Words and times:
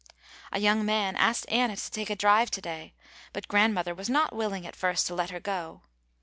A 0.51 0.57
young 0.59 0.83
man 0.83 1.15
asked 1.15 1.45
Anna 1.47 1.75
to 1.75 1.91
take 1.91 2.09
a 2.09 2.15
drive 2.15 2.49
to 2.49 2.59
day, 2.59 2.95
but 3.33 3.47
Grandmother 3.47 3.93
was 3.93 4.09
not 4.09 4.33
willing 4.35 4.65
at 4.65 4.75
first 4.75 5.05
to 5.05 5.13
let 5.13 5.29
her 5.29 5.39
go. 5.39 5.83